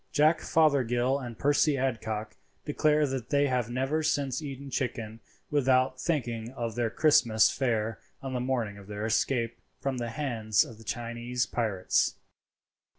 [0.11, 5.19] Jack Fothergill and Percy Adcock declare that they have never since eaten chicken
[5.51, 10.65] without thinking of their Christmas fare on the morning of their escape from the hands
[10.65, 12.15] of the Chinese pirates.